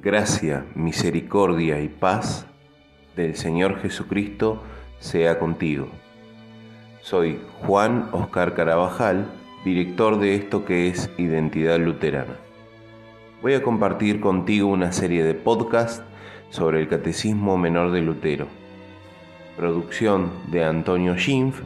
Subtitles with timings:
[0.00, 2.46] Gracia, misericordia y paz
[3.14, 4.62] del Señor Jesucristo
[4.98, 5.88] sea contigo.
[7.02, 9.26] Soy Juan Oscar Carabajal,
[9.64, 12.36] director de esto que es Identidad Luterana.
[13.42, 16.02] Voy a compartir contigo una serie de podcasts
[16.48, 18.46] sobre el Catecismo Menor de Lutero,
[19.56, 21.60] producción de Antonio Schimpf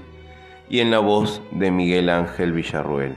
[0.68, 3.14] y en la voz de Miguel Ángel Villarruel.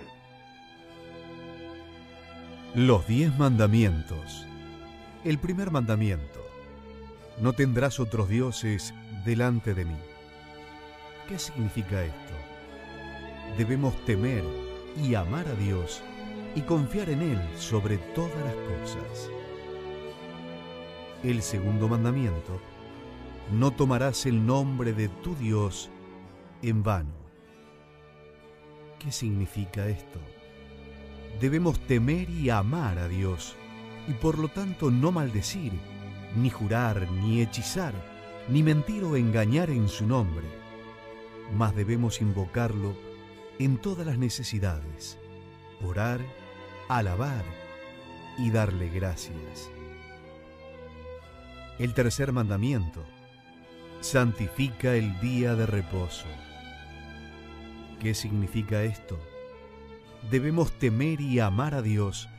[2.76, 4.49] Los diez mandamientos.
[5.24, 6.40] El primer mandamiento.
[7.40, 8.94] No tendrás otros dioses
[9.26, 9.98] delante de mí.
[11.28, 12.34] ¿Qué significa esto?
[13.58, 14.44] Debemos temer
[15.02, 16.02] y amar a Dios
[16.56, 19.30] y confiar en Él sobre todas las cosas.
[21.24, 22.60] El segundo mandamiento.
[23.52, 25.90] No tomarás el nombre de tu Dios
[26.62, 27.14] en vano.
[29.00, 30.20] ¿Qué significa esto?
[31.40, 33.56] debemos temer y amar a Dios,
[34.10, 35.72] y por lo tanto no maldecir,
[36.36, 37.94] ni jurar, ni hechizar,
[38.50, 40.46] ni mentir o engañar en su nombre,
[41.56, 42.94] mas debemos invocarlo
[43.60, 45.18] en todas las necesidades,
[45.82, 46.20] orar,
[46.90, 47.46] alabar
[48.38, 49.70] y darle gracias.
[51.78, 53.06] El tercer mandamiento,
[54.02, 56.26] santifica el día de reposo.
[58.02, 59.18] ¿Qué significa esto?
[60.30, 62.30] debemos temer y amar a Dios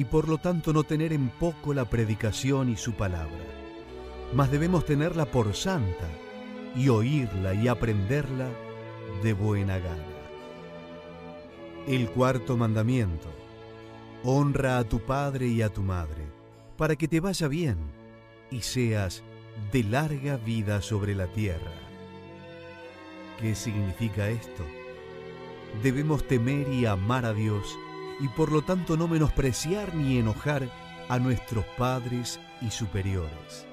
[0.00, 3.44] y por lo tanto no tener en poco la predicación y su palabra,
[4.32, 6.08] mas debemos tenerla por santa
[6.74, 8.48] y oírla y aprenderla
[9.22, 10.02] de buena gana.
[11.86, 13.28] El cuarto mandamiento.
[14.24, 16.24] Honra a tu padre y a tu madre,
[16.78, 17.76] para que te vaya bien
[18.50, 19.22] y seas
[19.70, 21.72] de larga vida sobre la tierra.
[23.38, 24.64] ¿Qué significa esto?
[25.82, 27.78] debemos temer y amar a Dios
[28.20, 30.68] y por lo tanto no menospreciar ni enojar
[31.08, 33.66] a nuestros padres y superiores.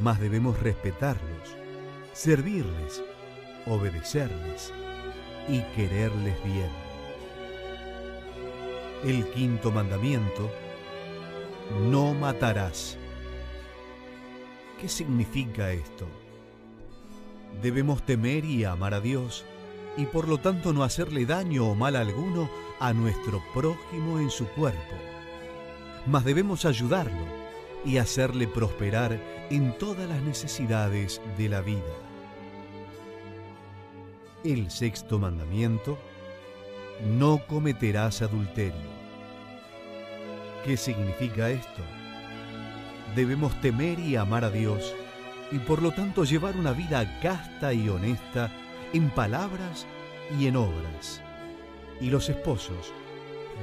[0.00, 1.56] Mas debemos respetarlos,
[2.12, 3.02] servirles,
[3.66, 4.72] obedecerles
[5.48, 6.70] y quererles bien.
[9.04, 10.50] El quinto mandamiento,
[11.90, 12.98] no matarás.
[14.80, 16.06] ¿Qué significa esto?
[17.62, 19.44] Debemos temer y amar a Dios
[19.96, 22.50] y por lo tanto no hacerle daño o mal alguno
[22.80, 24.96] a nuestro prójimo en su cuerpo.
[26.06, 27.24] Mas debemos ayudarlo
[27.84, 29.18] y hacerle prosperar
[29.50, 31.82] en todas las necesidades de la vida.
[34.42, 35.98] El sexto mandamiento,
[37.06, 38.94] no cometerás adulterio.
[40.64, 41.82] ¿Qué significa esto?
[43.14, 44.94] Debemos temer y amar a Dios
[45.52, 48.50] y por lo tanto llevar una vida casta y honesta
[48.94, 49.86] en palabras
[50.38, 51.20] y en obras.
[52.00, 52.92] Y los esposos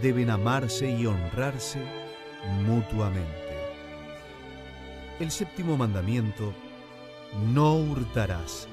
[0.01, 1.79] deben amarse y honrarse
[2.65, 3.31] mutuamente.
[5.21, 6.53] El séptimo mandamiento,
[7.53, 8.67] no hurtarás.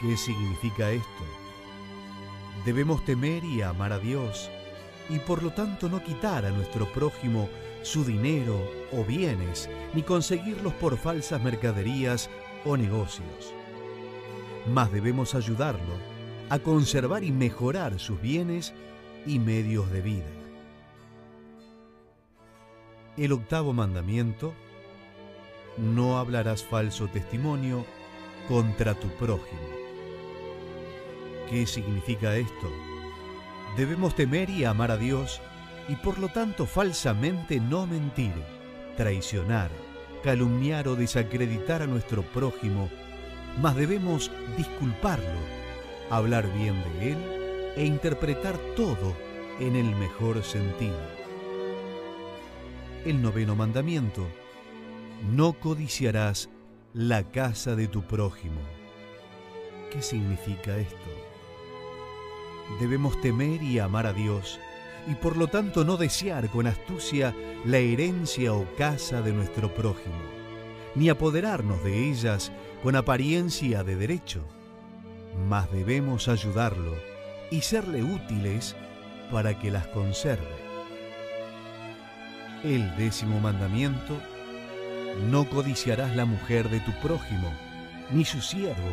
[0.00, 1.24] ¿Qué significa esto?
[2.64, 4.50] Debemos temer y amar a Dios
[5.10, 7.50] y por lo tanto no quitar a nuestro prójimo
[7.82, 8.58] su dinero
[8.92, 12.30] o bienes, ni conseguirlos por falsas mercaderías
[12.64, 13.52] o negocios
[14.66, 15.94] más debemos ayudarlo
[16.50, 18.74] a conservar y mejorar sus bienes
[19.26, 20.26] y medios de vida.
[23.16, 24.54] El octavo mandamiento,
[25.78, 27.84] no hablarás falso testimonio
[28.48, 29.60] contra tu prójimo.
[31.48, 32.70] ¿Qué significa esto?
[33.76, 35.40] Debemos temer y amar a Dios
[35.88, 38.34] y por lo tanto falsamente no mentir,
[38.96, 39.70] traicionar,
[40.22, 42.90] calumniar o desacreditar a nuestro prójimo
[43.60, 45.40] mas debemos disculparlo,
[46.10, 47.18] hablar bien de él
[47.76, 49.16] e interpretar todo
[49.60, 50.98] en el mejor sentido.
[53.04, 54.26] El noveno mandamiento,
[55.34, 56.48] no codiciarás
[56.94, 58.60] la casa de tu prójimo.
[59.90, 60.96] ¿Qué significa esto?
[62.80, 64.58] Debemos temer y amar a Dios
[65.06, 67.34] y por lo tanto no desear con astucia
[67.64, 70.14] la herencia o casa de nuestro prójimo,
[70.94, 72.52] ni apoderarnos de ellas
[72.82, 74.44] con apariencia de derecho,
[75.48, 76.94] mas debemos ayudarlo
[77.50, 78.76] y serle útiles
[79.30, 80.62] para que las conserve.
[82.64, 84.16] El décimo mandamiento,
[85.30, 87.52] no codiciarás la mujer de tu prójimo,
[88.10, 88.92] ni su siervo,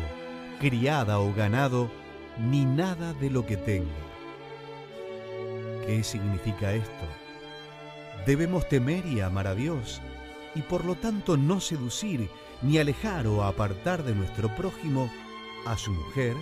[0.58, 1.90] criada o ganado,
[2.38, 3.90] ni nada de lo que tenga.
[5.86, 7.06] ¿Qué significa esto?
[8.26, 10.00] Debemos temer y amar a Dios
[10.54, 12.30] y por lo tanto no seducir
[12.62, 15.10] ni alejar o apartar de nuestro prójimo
[15.66, 16.36] a su mujer,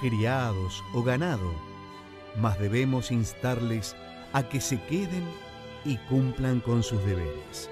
[0.00, 1.52] criados o ganado,
[2.40, 3.96] mas debemos instarles
[4.32, 5.24] a que se queden
[5.84, 7.70] y cumplan con sus deberes.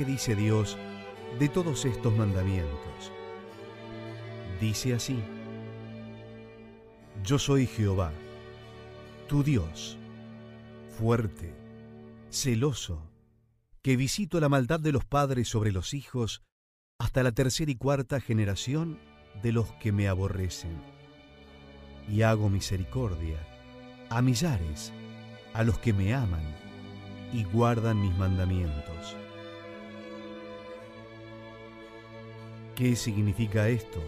[0.00, 0.78] ¿qué dice Dios
[1.38, 3.12] de todos estos mandamientos?
[4.58, 5.18] Dice así,
[7.22, 8.10] Yo soy Jehová,
[9.28, 9.98] tu Dios,
[10.98, 11.52] fuerte,
[12.30, 13.10] celoso,
[13.82, 16.42] que visito la maldad de los padres sobre los hijos
[16.98, 18.98] hasta la tercera y cuarta generación
[19.42, 20.80] de los que me aborrecen.
[22.08, 23.38] Y hago misericordia
[24.10, 24.92] a millares,
[25.54, 26.42] a los que me aman
[27.32, 29.16] y guardan mis mandamientos.
[32.74, 34.02] ¿Qué significa esto?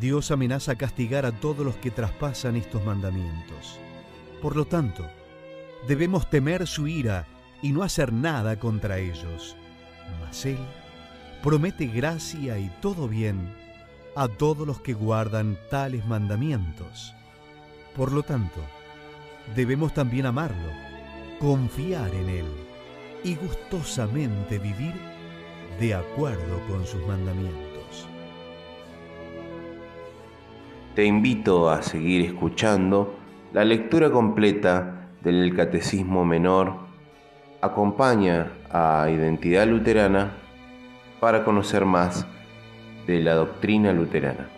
[0.00, 3.78] Dios amenaza castigar a todos los que traspasan estos mandamientos.
[4.40, 5.08] Por lo tanto,
[5.86, 7.26] debemos temer su ira
[7.62, 9.56] y no hacer nada contra ellos.
[10.20, 10.58] Mas Él
[11.42, 13.54] promete gracia y todo bien
[14.16, 17.14] a todos los que guardan tales mandamientos.
[17.94, 18.60] Por lo tanto,
[19.54, 20.70] debemos también amarlo,
[21.38, 22.46] confiar en Él
[23.24, 24.94] y gustosamente vivir
[25.78, 28.08] de acuerdo con sus mandamientos.
[30.94, 33.14] Te invito a seguir escuchando
[33.52, 36.72] la lectura completa del Catecismo Menor.
[37.60, 40.32] Acompaña a Identidad Luterana
[41.20, 42.26] para conocer más
[43.06, 44.57] de la doctrina luterana.